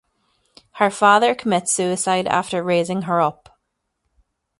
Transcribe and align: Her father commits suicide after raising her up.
Her 0.79 0.89
father 0.89 1.35
commits 1.35 1.71
suicide 1.73 2.25
after 2.25 2.63
raising 2.63 3.03
her 3.03 3.21
up. 3.21 3.55